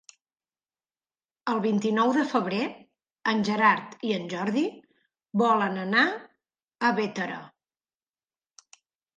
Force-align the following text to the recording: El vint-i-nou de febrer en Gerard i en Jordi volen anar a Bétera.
El 1.51 1.59
vint-i-nou 1.65 2.13
de 2.15 2.23
febrer 2.31 2.61
en 3.33 3.43
Gerard 3.49 3.93
i 4.09 4.15
en 4.17 4.25
Jordi 4.33 4.63
volen 5.43 5.79
anar 5.85 6.07
a 6.11 6.93
Bétera. 7.03 7.39